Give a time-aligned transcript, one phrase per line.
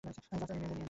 [0.03, 0.79] যার যা চাই, নিয়ে নে।